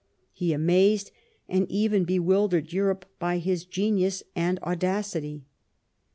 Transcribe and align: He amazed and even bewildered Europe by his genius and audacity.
He 0.33 0.51
amazed 0.51 1.11
and 1.47 1.69
even 1.69 2.05
bewildered 2.05 2.73
Europe 2.73 3.05
by 3.19 3.37
his 3.37 3.65
genius 3.65 4.23
and 4.35 4.57
audacity. 4.63 5.43